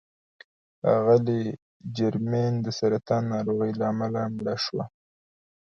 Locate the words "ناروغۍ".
3.33-3.71